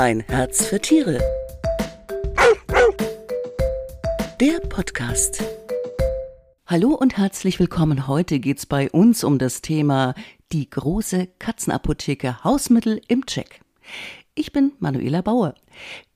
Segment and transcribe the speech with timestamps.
[0.00, 1.18] Ein Herz für Tiere.
[4.40, 5.44] Der Podcast.
[6.64, 8.06] Hallo und herzlich willkommen.
[8.08, 10.14] Heute geht's bei uns um das Thema
[10.52, 13.60] die große Katzenapotheke Hausmittel im Check.
[14.34, 15.54] Ich bin Manuela Bauer.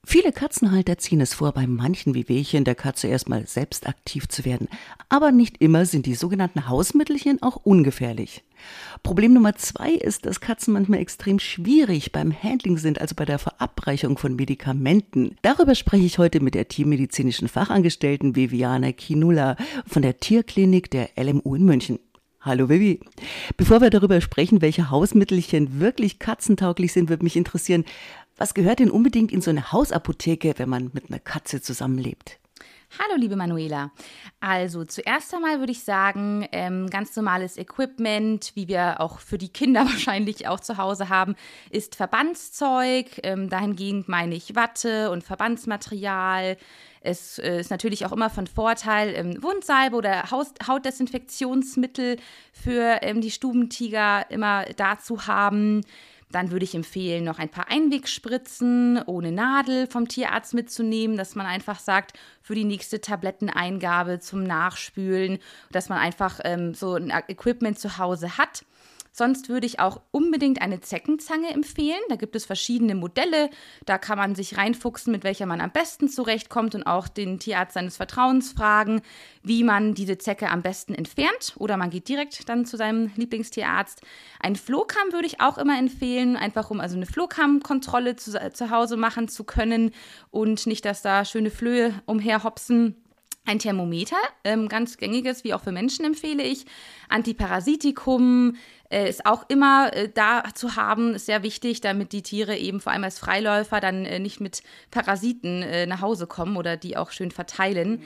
[0.07, 4.69] Viele Katzenhalter ziehen es vor, bei manchen Wehwehchen der Katze erstmal selbst aktiv zu werden.
[5.09, 8.45] Aber nicht immer sind die sogenannten Hausmittelchen auch ungefährlich.
[9.03, 13.39] Problem Nummer zwei ist, dass Katzen manchmal extrem schwierig beim Handling sind, also bei der
[13.39, 15.37] Verabreichung von Medikamenten.
[15.43, 21.55] Darüber spreche ich heute mit der tiermedizinischen Fachangestellten Viviane Kinula von der Tierklinik der LMU
[21.55, 21.99] in München.
[22.45, 23.01] Hallo Vivi.
[23.57, 27.87] Bevor wir darüber sprechen, welche Hausmittelchen wirklich katzentauglich sind, würde mich interessieren,
[28.37, 32.39] was gehört denn unbedingt in so eine Hausapotheke, wenn man mit einer Katze zusammenlebt?
[32.99, 33.91] Hallo, liebe Manuela.
[34.39, 39.49] Also zuerst einmal würde ich sagen, ähm, ganz normales Equipment, wie wir auch für die
[39.49, 41.35] Kinder wahrscheinlich auch zu Hause haben,
[41.71, 43.07] ist Verbandszeug.
[43.25, 46.57] Ähm, dahingehend meine ich Watte und Verbandsmaterial.
[47.01, 52.19] Es äh, ist natürlich auch immer von Vorteil, ähm, Wundsalbe oder Haus Hautdesinfektionsmittel
[52.53, 55.81] für ähm, die Stubentiger immer da zu haben.
[56.35, 61.47] Dann würde ich empfehlen, noch ein paar Einwegspritzen ohne Nadel vom Tierarzt mitzunehmen, dass man
[61.47, 65.39] einfach sagt, für die nächste Tabletteneingabe zum Nachspülen,
[65.71, 68.65] dass man einfach ähm, so ein Equipment zu Hause hat.
[69.17, 72.01] Sonst würde ich auch unbedingt eine Zeckenzange empfehlen.
[72.09, 73.49] Da gibt es verschiedene Modelle.
[73.87, 77.75] Da kann man sich reinfuchsen, mit welcher man am besten zurechtkommt und auch den Tierarzt
[77.75, 79.03] seines Vertrauens fragen,
[79.45, 81.55] wie man diese Zecke am besten entfernt.
[81.59, 84.03] Oder man geht direkt dann zu seinem Lieblingstierarzt.
[84.41, 88.97] Ein Flohkamm würde ich auch immer empfehlen, einfach um also eine Flohkammkontrolle zu, zu Hause
[88.97, 89.93] machen zu können
[90.33, 92.97] und nicht, dass da schöne Flöhe umherhopsen.
[93.47, 96.65] Ein Thermometer, ähm, ganz gängiges, wie auch für Menschen empfehle ich.
[97.11, 98.57] Antiparasitikum
[98.89, 102.81] äh, ist auch immer äh, da zu haben, ist sehr wichtig, damit die Tiere eben
[102.81, 106.97] vor allem als Freiläufer dann äh, nicht mit Parasiten äh, nach Hause kommen oder die
[106.97, 107.91] auch schön verteilen.
[107.91, 108.03] Mhm.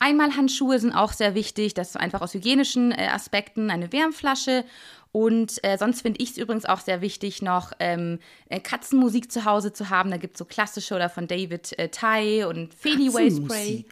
[0.00, 4.64] Einmalhandschuhe sind auch sehr wichtig, das ist einfach aus hygienischen äh, Aspekten, eine Wärmflasche
[5.12, 9.44] und äh, sonst finde ich es übrigens auch sehr wichtig, noch ähm, äh, Katzenmusik zu
[9.44, 10.10] Hause zu haben.
[10.10, 13.84] Da gibt es so klassische oder von David äh, Tai und Feliway Spray.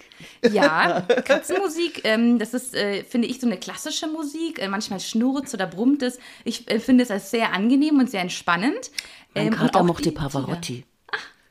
[0.52, 4.62] Ja, Katzenmusik, ähm, das ist, äh, finde ich, so eine klassische Musik.
[4.62, 6.20] Äh, manchmal schnurrt oder brummt es.
[6.44, 8.92] Ich äh, finde es als sehr angenehm und sehr entspannend.
[9.34, 10.84] Mein ähm, Kater mochte Pavarotti.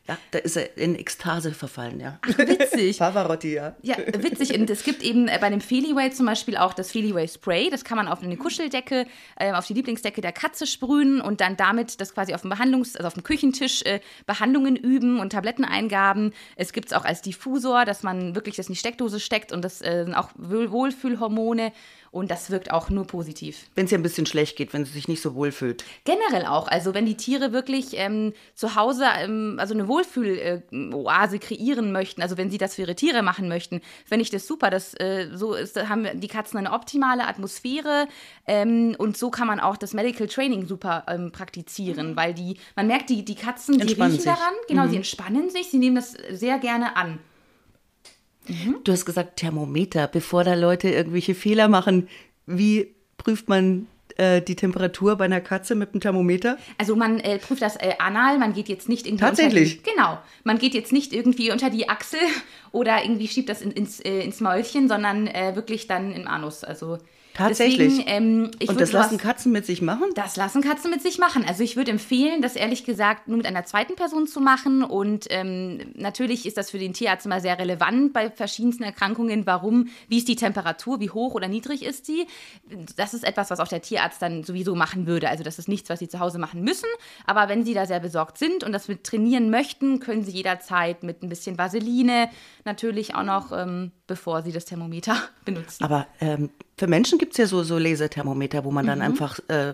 [0.07, 2.19] Ja, da ist er in Ekstase verfallen, ja.
[2.21, 2.97] Ach, witzig.
[2.99, 3.75] Pavarotti, ja.
[3.81, 4.57] Ja, witzig.
[4.57, 7.69] Und es gibt eben äh, bei dem Feliway zum Beispiel auch das Feliway Spray.
[7.69, 9.05] Das kann man auf eine Kuscheldecke,
[9.37, 12.95] äh, auf die Lieblingsdecke der Katze sprühen und dann damit das quasi auf dem Behandlungs-,
[12.95, 16.33] also auf dem Küchentisch äh, Behandlungen üben und Tabletteneingaben.
[16.55, 19.61] Es gibt es auch als Diffusor, dass man wirklich das in die Steckdose steckt und
[19.61, 21.73] das äh, sind auch Wohlfühlhormone
[22.17, 23.67] und das wirkt auch nur positiv.
[23.75, 25.83] Wenn es ihr ein bisschen schlecht geht, wenn sie sich nicht so wohl fühlt.
[26.03, 26.67] Generell auch.
[26.67, 32.37] Also wenn die Tiere wirklich ähm, zu Hause ähm, also eine Wohlfühl-Oase kreieren möchten, also
[32.37, 34.69] wenn sie das für ihre Tiere machen möchten, finde ich das super.
[34.69, 38.07] Das, äh, so ist, haben die Katzen eine optimale Atmosphäre
[38.47, 42.15] ähm, und so kann man auch das Medical Training super ähm, praktizieren, mhm.
[42.15, 44.23] weil die, man merkt, die, die Katzen, die riechen sich.
[44.23, 44.89] daran, genau, mhm.
[44.89, 47.19] sie entspannen sich, sie nehmen das sehr gerne an.
[48.47, 48.77] Mhm.
[48.83, 52.07] Du hast gesagt Thermometer, bevor da Leute irgendwelche Fehler machen.
[52.45, 53.87] Wie prüft man
[54.17, 56.57] äh, die Temperatur bei einer Katze mit dem Thermometer?
[56.77, 59.83] Also man äh, prüft das äh, anal, man geht jetzt nicht irgendwie Tatsächlich?
[59.83, 62.19] Die, genau, man geht jetzt nicht irgendwie unter die Achsel
[62.71, 66.63] oder irgendwie schiebt das in, ins, äh, ins Mäulchen, sondern äh, wirklich dann im Anus.
[66.63, 66.97] Also
[67.37, 67.97] Tatsächlich.
[67.97, 70.05] Deswegen, ähm, Und das lassen Katzen mit sich machen?
[70.15, 71.45] Das lassen Katzen mit sich machen.
[71.47, 74.83] Also ich würde empfehlen, das ehrlich gesagt nur mit einer zweiten Person zu machen.
[74.83, 79.45] Und ähm, natürlich ist das für den Tierarzt immer sehr relevant bei verschiedensten Erkrankungen.
[79.45, 79.89] Warum?
[80.07, 80.99] Wie ist die Temperatur?
[80.99, 82.25] Wie hoch oder niedrig ist sie?
[82.95, 85.29] Das ist etwas, was auch der Tierarzt dann sowieso machen würde.
[85.29, 86.89] Also das ist nichts, was sie zu Hause machen müssen.
[87.27, 91.03] Aber wenn sie da sehr besorgt sind und das mit trainieren möchten, können sie jederzeit
[91.03, 92.29] mit ein bisschen Vaseline
[92.65, 95.15] natürlich auch noch, ähm, bevor sie das Thermometer
[95.45, 95.83] benutzen.
[95.83, 99.05] Aber ähm, für Menschen gibt es ja so, so Laserthermometer, wo man dann mhm.
[99.05, 99.73] einfach äh,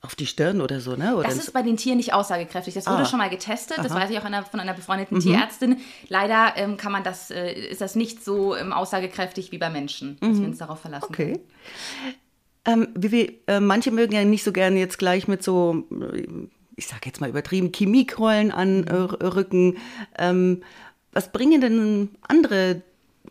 [0.00, 1.16] auf die Stirn oder so, ne?
[1.16, 2.74] Oder das ist bei den Tieren nicht aussagekräftig.
[2.74, 3.04] Das wurde ah.
[3.04, 3.78] schon mal getestet.
[3.78, 4.00] Das Aha.
[4.00, 5.22] weiß ich auch einer, von einer befreundeten mhm.
[5.22, 5.78] Tierärztin.
[6.08, 10.18] Leider ähm, kann man das, äh, ist das nicht so ähm, aussagekräftig wie bei Menschen,
[10.20, 10.40] dass mhm.
[10.40, 11.08] wir uns darauf verlassen.
[11.08, 11.40] Okay.
[12.64, 15.84] Ähm, wie, äh, manche mögen ja nicht so gerne jetzt gleich mit so,
[16.76, 19.76] ich sag jetzt mal übertrieben, Chemiekrollen anrücken.
[20.14, 20.62] Äh, ähm,
[21.12, 22.82] was bringen denn andere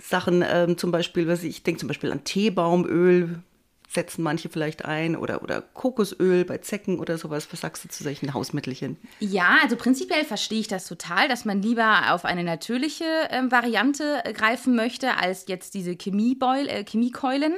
[0.02, 3.42] Sachen, ähm, zum Beispiel, was ich, denke zum Beispiel an Teebaumöl,
[3.96, 7.48] setzen manche vielleicht ein oder, oder Kokosöl bei Zecken oder sowas.
[7.52, 8.98] Was sagst du zu solchen Hausmittelchen?
[9.20, 14.22] Ja, also prinzipiell verstehe ich das total, dass man lieber auf eine natürliche äh, Variante
[14.34, 17.54] greifen möchte, als jetzt diese Chemiebeul, äh, Chemiekeulen.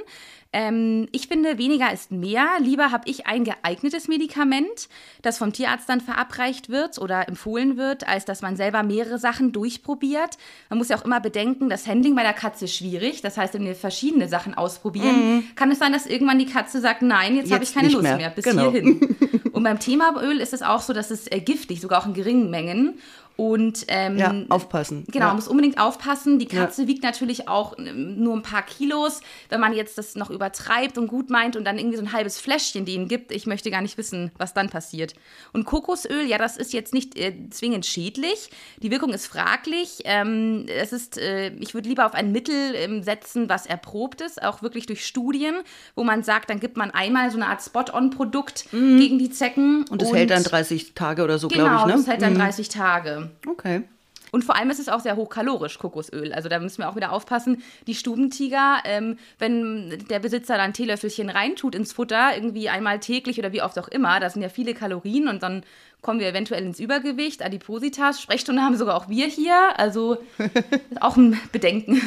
[0.53, 2.47] Ähm, ich finde, weniger ist mehr.
[2.59, 4.87] Lieber habe ich ein geeignetes Medikament,
[5.21, 9.51] das vom Tierarzt dann verabreicht wird oder empfohlen wird, als dass man selber mehrere Sachen
[9.51, 10.37] durchprobiert.
[10.69, 13.21] Man muss ja auch immer bedenken, das Handling bei der Katze ist schwierig.
[13.21, 15.43] Das heißt, wenn wir verschiedene Sachen ausprobieren, mhm.
[15.55, 18.03] kann es sein, dass irgendwann die Katze sagt, nein, jetzt, jetzt habe ich keine Lust
[18.03, 18.71] mehr, mehr bis genau.
[18.71, 19.15] hierhin.
[19.51, 22.13] Und beim Thema Öl ist es auch so, dass es äh, giftig, sogar auch in
[22.13, 22.99] geringen Mengen.
[23.37, 25.05] Und ähm, ja, aufpassen.
[25.11, 25.27] Genau, ja.
[25.27, 26.39] man muss unbedingt aufpassen.
[26.39, 26.87] Die Katze ja.
[26.87, 29.21] wiegt natürlich auch ähm, nur ein paar Kilos.
[29.49, 32.39] Wenn man jetzt das noch übertreibt und gut meint und dann irgendwie so ein halbes
[32.39, 35.13] Fläschchen denen gibt, ich möchte gar nicht wissen, was dann passiert.
[35.53, 38.49] Und Kokosöl, ja, das ist jetzt nicht äh, zwingend schädlich.
[38.81, 39.99] Die Wirkung ist fraglich.
[40.05, 44.41] Ähm, es ist, äh, ich würde lieber auf ein Mittel ähm, setzen, was erprobt ist,
[44.41, 45.57] auch wirklich durch Studien,
[45.95, 48.99] wo man sagt, dann gibt man einmal so eine Art Spot-on-Produkt mhm.
[48.99, 49.85] gegen die Zecken.
[49.91, 52.01] Und das hält dann 30 Tage oder so, genau, glaube ich, ne?
[52.01, 53.26] das hält dann 30 mhm.
[53.45, 53.83] Okay.
[54.31, 56.33] Und vor allem ist es auch sehr hochkalorisch, Kokosöl.
[56.33, 57.63] Also da müssen wir auch wieder aufpassen.
[57.87, 63.53] Die Stubentiger, ähm, wenn der Besitzer dann Teelöffelchen reintut ins Futter, irgendwie einmal täglich oder
[63.53, 65.63] wie oft auch immer, da sind ja viele Kalorien und dann
[66.01, 68.21] kommen wir eventuell ins Übergewicht, Adipositas.
[68.21, 69.79] Sprechstunde haben sogar auch wir hier.
[69.79, 70.17] Also
[70.99, 72.01] auch ein Bedenken.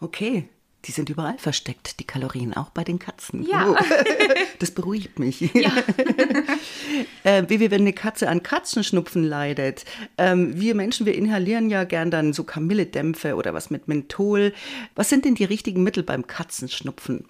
[0.00, 0.48] Okay.
[0.84, 3.46] Die sind überall versteckt, die Kalorien, auch bei den Katzen.
[3.46, 3.68] Ja.
[3.70, 3.76] Oh,
[4.58, 5.40] das beruhigt mich.
[5.54, 5.72] Ja.
[7.24, 9.84] äh, wie wenn eine Katze an Katzenschnupfen leidet.
[10.18, 14.52] Ähm, wir Menschen, wir inhalieren ja gern dann so Kamilledämpfe oder was mit Menthol.
[14.96, 17.26] Was sind denn die richtigen Mittel beim Katzenschnupfen?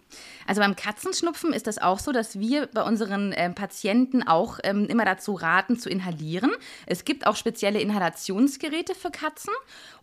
[0.53, 4.85] Also beim Katzenschnupfen ist das auch so, dass wir bei unseren äh, Patienten auch ähm,
[4.85, 6.51] immer dazu raten, zu inhalieren.
[6.85, 9.55] Es gibt auch spezielle Inhalationsgeräte für Katzen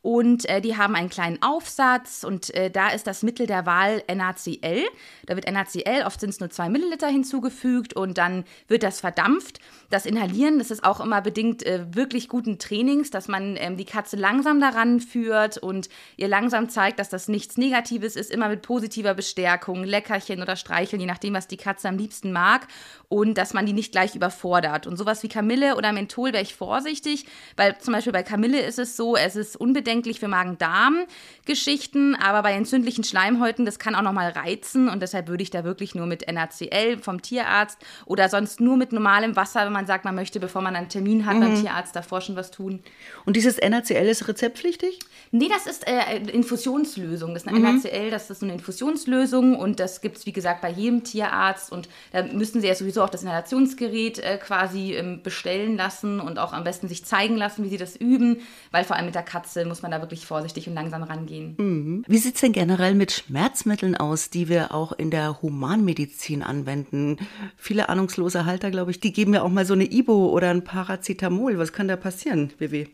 [0.02, 4.02] und äh, die haben einen kleinen Aufsatz und äh, da ist das Mittel der Wahl
[4.12, 4.86] NaCl.
[5.28, 9.60] Da wird NaCl, oft sind es nur zwei Milliliter hinzugefügt und dann wird das verdampft.
[9.92, 13.86] Das Inhalieren, das ist auch immer bedingt äh, wirklich guten Trainings, dass man ähm, die
[13.86, 18.64] Katze langsam daran führt und ihr langsam zeigt, dass das nichts Negatives ist, immer mit
[18.64, 22.68] positiver Bestärkung, Leckerchen oder Streicheln, je nachdem, was die Katze am liebsten mag
[23.08, 24.88] und dass man die nicht gleich überfordert.
[24.88, 27.26] Und sowas wie Kamille oder Menthol wäre ich vorsichtig,
[27.58, 32.54] weil zum Beispiel bei Kamille ist es so, es ist unbedenklich für Magen-Darm-Geschichten, aber bei
[32.54, 36.32] entzündlichen Schleimhäuten, das kann auch nochmal reizen und deshalb würde ich da wirklich nur mit
[36.32, 40.62] NaCl vom Tierarzt oder sonst nur mit normalem Wasser, wenn man sagt, man möchte, bevor
[40.62, 41.42] man einen Termin hat mhm.
[41.42, 42.80] beim Tierarzt, davor schon was tun.
[43.26, 45.00] Und dieses NaCl ist rezeptpflichtig?
[45.32, 47.34] Nee, das ist äh, Infusionslösung.
[47.34, 47.82] Das ist eine mhm.
[47.82, 51.90] NaCl, das ist eine Infusionslösung und das gibt es, wie gesagt, bei jedem Tierarzt und
[52.12, 56.54] da müssen sie ja sowieso auch das Inhalationsgerät äh, quasi ähm, bestellen lassen und auch
[56.54, 58.38] am besten sich zeigen lassen, wie sie das üben,
[58.72, 61.56] weil vor allem mit der Katze muss man da wirklich vorsichtig und langsam rangehen.
[61.58, 62.04] Mhm.
[62.08, 67.18] Wie sieht es denn generell mit Schmerzmitteln aus, die wir auch in der Humanmedizin anwenden?
[67.58, 70.64] Viele ahnungslose Halter, glaube ich, die geben ja auch mal so eine Ibo oder ein
[70.64, 71.58] Paracetamol.
[71.58, 72.88] Was kann da passieren, WW?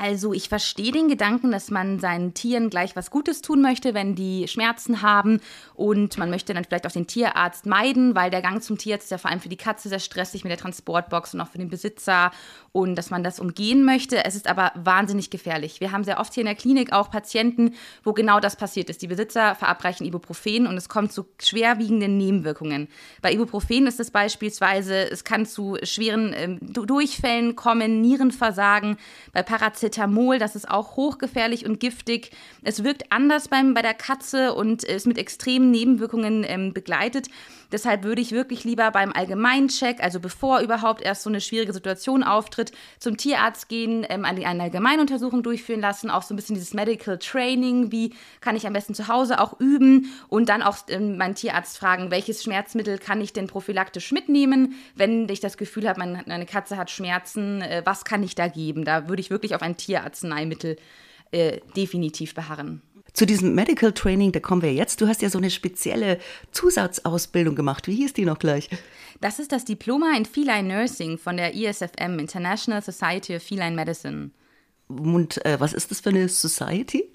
[0.00, 4.14] Also ich verstehe den Gedanken, dass man seinen Tieren gleich was Gutes tun möchte, wenn
[4.14, 5.40] die Schmerzen haben
[5.74, 9.10] und man möchte dann vielleicht auch den Tierarzt meiden, weil der Gang zum Tierarzt ist
[9.10, 11.68] ja vor allem für die Katze sehr stressig mit der Transportbox und auch für den
[11.68, 12.30] Besitzer
[12.70, 14.24] und dass man das umgehen möchte.
[14.24, 15.80] Es ist aber wahnsinnig gefährlich.
[15.80, 17.74] Wir haben sehr oft hier in der Klinik auch Patienten,
[18.04, 19.02] wo genau das passiert ist.
[19.02, 22.86] Die Besitzer verabreichen Ibuprofen und es kommt zu schwerwiegenden Nebenwirkungen.
[23.20, 28.96] Bei Ibuprofen ist es beispielsweise, es kann zu schweren äh, Durchfällen kommen, Nierenversagen.
[29.32, 32.30] Bei Paracetamol Paracetamol, das ist auch hochgefährlich und giftig.
[32.62, 37.28] Es wirkt anders beim, bei der Katze und ist mit extremen Nebenwirkungen ähm, begleitet.
[37.70, 42.22] Deshalb würde ich wirklich lieber beim Allgemeincheck, also bevor überhaupt erst so eine schwierige Situation
[42.22, 47.18] auftritt, zum Tierarzt gehen, ähm, eine Allgemeinuntersuchung durchführen lassen, auch so ein bisschen dieses Medical
[47.18, 51.34] Training, wie kann ich am besten zu Hause auch üben und dann auch ähm, meinen
[51.34, 56.46] Tierarzt fragen, welches Schmerzmittel kann ich denn prophylaktisch mitnehmen, wenn ich das Gefühl habe, meine
[56.46, 58.86] Katze hat Schmerzen, äh, was kann ich da geben?
[58.86, 60.76] Da würde ich wirklich auf ein Tierarzneimittel
[61.30, 62.82] äh, definitiv beharren.
[63.12, 65.00] Zu diesem Medical Training, da kommen wir jetzt.
[65.00, 66.18] Du hast ja so eine spezielle
[66.52, 67.86] Zusatzausbildung gemacht.
[67.86, 68.68] Wie hieß die noch gleich?
[69.20, 74.30] Das ist das Diploma in Feline Nursing von der ISFM, International Society of Feline Medicine.
[74.88, 77.10] Und äh, was ist das für eine Society?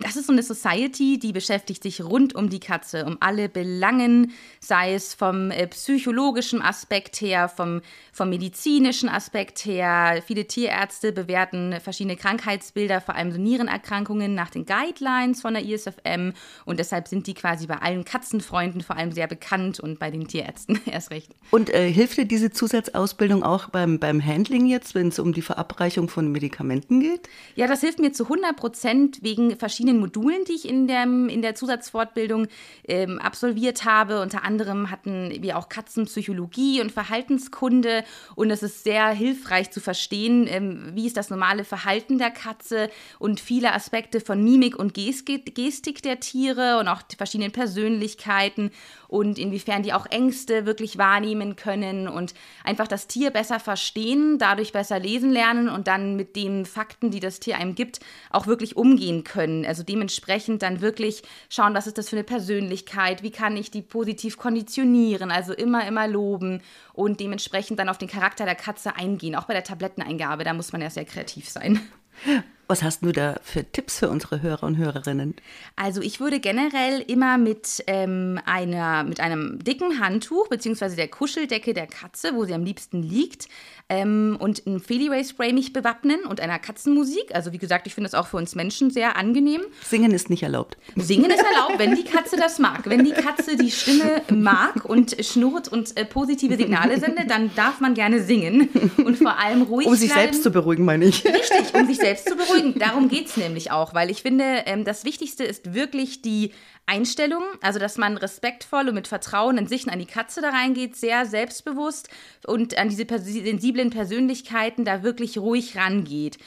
[0.00, 4.32] Das ist so eine Society, die beschäftigt sich rund um die Katze, um alle Belangen,
[4.60, 7.80] sei es vom äh, psychologischen Aspekt her, vom,
[8.12, 10.22] vom medizinischen Aspekt her.
[10.26, 16.32] Viele Tierärzte bewerten verschiedene Krankheitsbilder, vor allem so Nierenerkrankungen nach den Guidelines von der ISFM
[16.64, 20.28] und deshalb sind die quasi bei allen Katzenfreunden vor allem sehr bekannt und bei den
[20.28, 21.34] Tierärzten erst recht.
[21.50, 25.42] Und äh, hilft dir diese Zusatzausbildung auch beim, beim Handling jetzt, wenn es um die
[25.42, 27.28] Verabreichung von Medikamenten geht?
[27.56, 31.42] Ja, das hilft mir zu 100 Prozent wegen verschiedenen Modulen, die ich in, dem, in
[31.42, 32.48] der Zusatzfortbildung
[32.86, 34.20] ähm, absolviert habe.
[34.22, 40.46] Unter anderem hatten wir auch Katzenpsychologie und Verhaltenskunde und es ist sehr hilfreich zu verstehen,
[40.48, 46.02] ähm, wie ist das normale Verhalten der Katze und viele Aspekte von Mimik und Gestik
[46.02, 48.70] der Tiere und auch die verschiedenen Persönlichkeiten
[49.08, 54.72] und inwiefern die auch Ängste wirklich wahrnehmen können und einfach das Tier besser verstehen, dadurch
[54.72, 58.00] besser lesen lernen und dann mit den Fakten, die das Tier einem gibt,
[58.30, 59.47] auch wirklich umgehen können.
[59.66, 63.82] Also dementsprechend dann wirklich schauen, was ist das für eine Persönlichkeit, wie kann ich die
[63.82, 66.62] positiv konditionieren, also immer, immer loben
[66.92, 69.34] und dementsprechend dann auf den Charakter der Katze eingehen.
[69.34, 71.80] Auch bei der Tabletteneingabe, da muss man ja sehr kreativ sein.
[72.70, 75.34] Was hast du da für Tipps für unsere Hörer und Hörerinnen?
[75.74, 81.72] Also ich würde generell immer mit, ähm, einer, mit einem dicken Handtuch beziehungsweise der Kuscheldecke
[81.72, 83.48] der Katze, wo sie am liebsten liegt,
[83.88, 87.34] ähm, und einem Feliway-Spray mich bewappnen und einer Katzenmusik.
[87.34, 89.62] Also wie gesagt, ich finde das auch für uns Menschen sehr angenehm.
[89.82, 90.76] Singen ist nicht erlaubt.
[90.94, 92.82] Singen ist erlaubt, wenn die Katze das mag.
[92.84, 97.80] Wenn die Katze die Stimme mag und schnurrt und äh, positive Signale sendet, dann darf
[97.80, 100.24] man gerne singen und vor allem ruhig Um sich bleiben.
[100.24, 101.24] selbst zu beruhigen, meine ich.
[101.24, 102.57] Richtig, um sich selbst zu beruhigen.
[102.76, 106.52] Darum geht es nämlich auch, weil ich finde, ähm, das Wichtigste ist wirklich die
[106.86, 110.50] Einstellung, also dass man respektvoll und mit Vertrauen in sich und an die Katze da
[110.50, 112.08] reingeht, sehr selbstbewusst
[112.46, 116.38] und an diese pers sensiblen Persönlichkeiten da wirklich ruhig rangeht.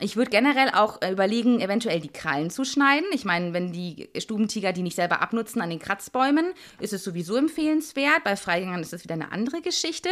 [0.00, 3.06] Ich würde generell auch äh, überlegen, eventuell die Krallen zu schneiden.
[3.12, 6.46] Ich meine, wenn die Stubentiger die nicht selber abnutzen an den Kratzbäumen,
[6.78, 8.24] ist es sowieso empfehlenswert.
[8.24, 10.08] Bei Freigängern ist das wieder eine andere Geschichte.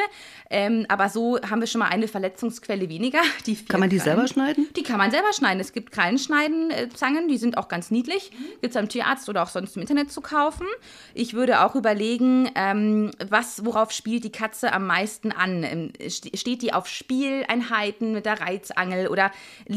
[0.51, 3.21] Ähm, aber so haben wir schon mal eine Verletzungsquelle weniger.
[3.47, 4.17] Die kann man die Krallen.
[4.17, 4.69] selber schneiden?
[4.77, 5.61] Die kann man selber schneiden.
[5.61, 8.31] Es gibt Krallenschneidenzangen, die sind auch ganz niedlich.
[8.61, 10.67] Gibt es am Tierarzt oder auch sonst im Internet zu kaufen.
[11.15, 15.63] Ich würde auch überlegen, ähm, was, worauf spielt die Katze am meisten an?
[15.65, 19.31] Ähm, steht die auf Spieleinheiten mit der Reizangel oder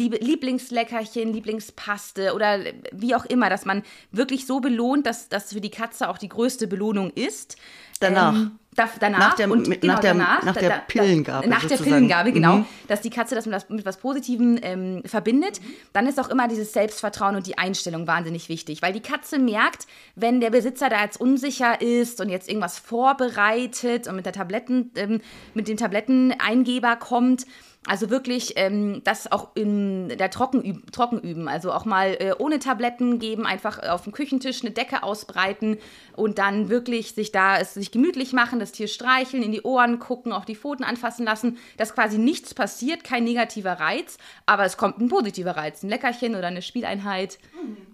[0.10, 2.60] Lieblingsleckerchen, Lieblingspaste oder
[2.92, 6.30] wie auch immer, dass man wirklich so belohnt, dass das für die Katze auch die
[6.30, 7.58] größte Belohnung ist.
[8.00, 8.36] Danach.
[8.36, 11.48] Ähm, danach nach der, und mit, genau, nach der, danach, nach der da, Pillengabe.
[11.48, 11.84] nach sozusagen.
[11.84, 12.56] der Pillengabe, genau.
[12.58, 12.66] Mhm.
[12.88, 15.60] Dass die Katze das mit, was, mit was Positivem ähm, verbindet.
[15.94, 18.82] Dann ist auch immer dieses Selbstvertrauen und die Einstellung wahnsinnig wichtig.
[18.82, 24.08] Weil die Katze merkt, wenn der Besitzer da jetzt unsicher ist und jetzt irgendwas vorbereitet
[24.08, 25.22] und mit der Tabletten, ähm,
[25.54, 27.46] mit dem Tabletteneingeber kommt,
[27.88, 31.48] also wirklich ähm, das auch in der Trockenüb Trockenüben.
[31.48, 35.78] Also auch mal äh, ohne Tabletten geben, einfach auf dem Küchentisch eine Decke ausbreiten
[36.16, 40.00] und dann wirklich sich da es sich gemütlich machen, das Tier streicheln, in die Ohren
[40.00, 44.78] gucken, auch die Pfoten anfassen lassen, dass quasi nichts passiert, kein negativer Reiz, aber es
[44.78, 47.40] kommt ein positiver Reiz, ein Leckerchen oder eine Spieleinheit.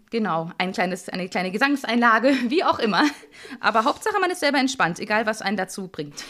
[0.09, 3.03] Genau, ein kleines, eine kleine Gesangseinlage, wie auch immer.
[3.59, 6.24] Aber Hauptsache, man ist selber entspannt, egal was einen dazu bringt.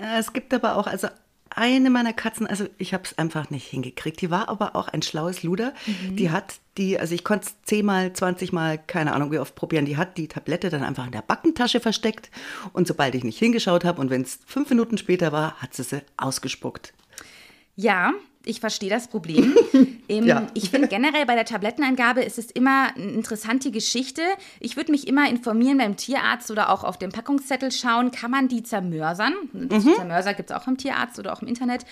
[0.00, 1.08] Äh, es gibt aber auch, also
[1.58, 4.20] eine meiner Katzen, also ich habe es einfach nicht hingekriegt.
[4.20, 5.74] Die war aber auch ein schlaues Luder.
[5.86, 6.16] Mhm.
[6.16, 9.84] Die hat die, also ich konnte es zehnmal, zwanzigmal, keine Ahnung wie oft probieren.
[9.84, 12.30] Die hat die Tablette dann einfach in der Backentasche versteckt.
[12.72, 15.82] Und sobald ich nicht hingeschaut habe und wenn es fünf Minuten später war, hat sie
[15.82, 16.94] sie ausgespuckt.
[17.74, 18.12] Ja,
[18.44, 19.54] ich verstehe das Problem.
[20.08, 20.46] ähm, ja.
[20.54, 24.22] Ich finde generell bei der Tabletteneingabe ist es immer eine interessante Geschichte.
[24.60, 28.48] Ich würde mich immer informieren beim Tierarzt oder auch auf dem Packungszettel schauen, kann man
[28.48, 29.34] die zermörsern?
[29.52, 29.94] Mhm.
[29.96, 31.84] Zermörser gibt es auch im Tierarzt oder auch im Internet.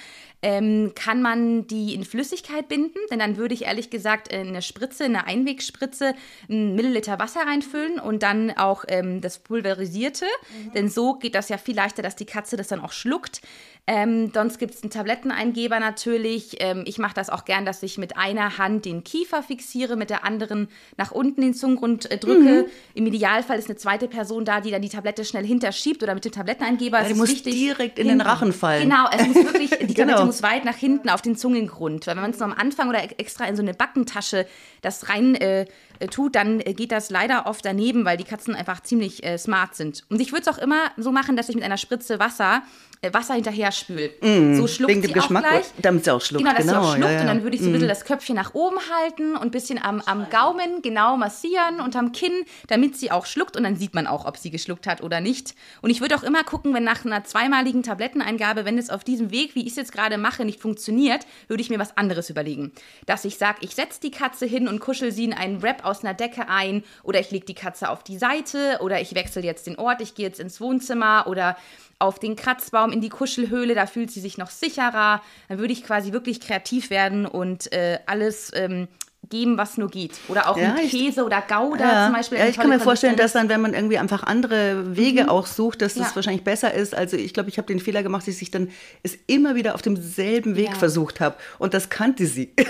[0.43, 2.99] Ähm, kann man die in Flüssigkeit binden?
[3.11, 6.15] Denn dann würde ich ehrlich gesagt in eine Spritze, eine Einwegspritze,
[6.49, 10.25] einen Milliliter Wasser reinfüllen und dann auch ähm, das Pulverisierte.
[10.25, 10.73] Mhm.
[10.73, 13.41] Denn so geht das ja viel leichter, dass die Katze das dann auch schluckt.
[13.89, 16.57] Ähm, sonst gibt es einen Tabletteneingeber natürlich.
[16.59, 20.11] Ähm, ich mache das auch gern, dass ich mit einer Hand den Kiefer fixiere, mit
[20.11, 22.65] der anderen nach unten den Zungengrund äh, drücke.
[22.65, 22.67] Mhm.
[22.95, 26.25] Im Idealfall ist eine zweite Person da, die dann die Tablette schnell hinterschiebt oder mit
[26.25, 27.03] dem Tabletteneingeber.
[27.03, 28.19] Die muss direkt in hinten.
[28.19, 28.83] den Rachen fallen.
[28.89, 30.09] Genau, es muss wirklich, die genau.
[30.09, 32.09] Tablette muss weit nach hinten auf den Zungengrund.
[32.09, 34.47] Weil wenn man es noch am Anfang oder extra in so eine Backentasche
[34.83, 35.67] das rein äh,
[36.01, 39.39] äh, tut, dann äh, geht das leider oft daneben, weil die Katzen einfach ziemlich äh,
[39.39, 40.05] smart sind.
[40.09, 42.63] Und ich würde es auch immer so machen, dass ich mit einer Spritze Wasser
[43.03, 44.11] äh, Wasser hinterher spül.
[44.21, 45.67] Mm, so schluckt wegen dem Geschmack, auch gleich.
[45.81, 46.45] damit sie auch schluckt.
[46.45, 47.21] Genau, dass genau, sie auch schluckt ja, ja.
[47.21, 49.83] und dann würde ich so ein bisschen das Köpfchen nach oben halten und ein bisschen
[49.83, 53.95] am, am Gaumen genau massieren und am Kinn, damit sie auch schluckt und dann sieht
[53.95, 55.55] man auch, ob sie geschluckt hat oder nicht.
[55.83, 59.31] Und ich würde auch immer gucken, wenn nach einer zweimaligen Tabletteneingabe, wenn es auf diesem
[59.31, 62.73] Weg, wie ich es jetzt gerade mache, nicht funktioniert, würde ich mir was anderes überlegen.
[63.07, 66.05] Dass ich sage, ich setze die Katze hin und kuschel sie in einen Wrap aus
[66.05, 69.67] einer Decke ein oder ich lege die Katze auf die Seite oder ich wechsle jetzt
[69.67, 71.57] den Ort, ich gehe jetzt ins Wohnzimmer oder
[71.99, 75.23] auf den Kratzbaum, in die Kuschelhöhle Fußhöhle, da fühlt sie sich noch sicherer.
[75.49, 78.89] Dann würde ich quasi wirklich kreativ werden und äh, alles ähm,
[79.29, 80.13] geben, was nur geht.
[80.29, 82.39] Oder auch ja, mit Käse oder Gouda ja, zum Beispiel.
[82.39, 85.29] Ja, ich kann mir vorstellen, dass dann, wenn man irgendwie einfach andere Wege mhm.
[85.31, 86.17] auch sucht, dass das ja.
[86.17, 86.95] wahrscheinlich besser ist.
[86.95, 88.69] Also ich glaube, ich habe den Fehler gemacht, dass ich dann
[89.03, 91.37] es immer wieder auf demselben Weg versucht habe.
[91.59, 92.53] Und das kannte sie.
[92.59, 92.65] Ja,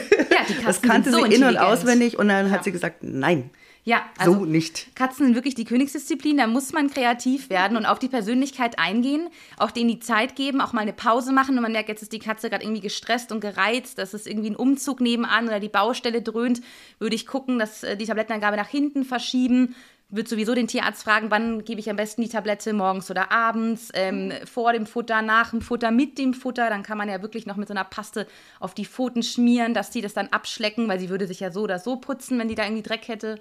[0.48, 2.18] die das kannte sie so in- und auswendig.
[2.18, 3.50] Und dann hat sie gesagt, nein.
[3.86, 4.96] Ja, also so nicht.
[4.96, 9.28] Katzen sind wirklich die Königsdisziplin, da muss man kreativ werden und auf die Persönlichkeit eingehen,
[9.58, 11.54] auch denen die Zeit geben, auch mal eine Pause machen.
[11.54, 14.50] Und man merkt, jetzt ist die Katze gerade irgendwie gestresst und gereizt, dass es irgendwie
[14.50, 16.62] ein Umzug nebenan oder die Baustelle dröhnt,
[16.98, 19.76] würde ich gucken, dass äh, die Tablettenangabe nach hinten verschieben,
[20.08, 23.90] würde sowieso den Tierarzt fragen, wann gebe ich am besten die Tablette, morgens oder abends,
[23.94, 26.70] ähm, vor dem Futter, nach dem Futter, mit dem Futter.
[26.70, 28.26] Dann kann man ja wirklich noch mit so einer Paste
[28.60, 31.62] auf die Pfoten schmieren, dass die das dann abschlecken, weil sie würde sich ja so
[31.62, 33.36] oder so putzen, wenn die da irgendwie Dreck hätte.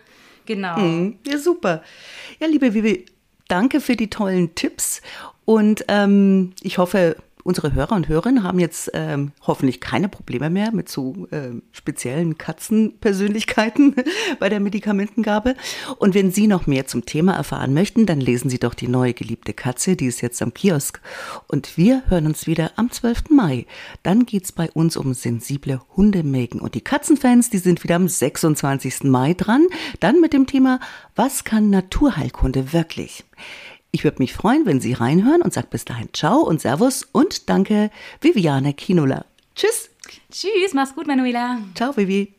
[0.46, 0.78] Genau.
[0.78, 1.84] Mhm, ja, super.
[2.40, 3.06] Ja, liebe Vivi,
[3.48, 5.02] danke für die tollen Tipps
[5.46, 7.16] und ähm, ich hoffe,
[7.46, 12.40] unsere Hörer und Hörerinnen haben jetzt ähm, hoffentlich keine Probleme mehr mit so ähm, speziellen
[12.40, 13.96] Katzenpersönlichkeiten
[14.40, 15.54] bei der Medikamentengabe.
[16.00, 19.14] Und wenn Sie noch mehr zum Thema erfahren möchten, dann lesen Sie doch die neue
[19.14, 21.00] geliebte Katze, die ist jetzt am Kiosk.
[21.48, 23.30] Und wir hören uns wieder am 12.
[23.30, 23.68] Mai.
[24.02, 26.60] Dann geht's bei uns um sensible Hundemägen.
[26.60, 29.04] Und die Katzenfans, die sind wieder am 26.
[29.04, 29.68] Mai dran.
[30.00, 30.80] Dann mit dem Thema,
[31.16, 33.24] was kann Naturheilkunde wirklich?
[33.96, 37.48] Ich würde mich freuen, wenn Sie reinhören und sage bis dahin Ciao und Servus und
[37.48, 39.24] danke, Viviane Kinola.
[39.56, 39.90] Tschüss.
[40.30, 41.60] Tschüss, mach's gut, Manuela.
[41.76, 42.34] Ciao, Vivi.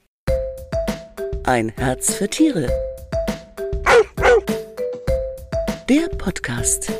[1.44, 2.68] Ein Herz für Tiere.
[5.88, 6.92] Der Podcast.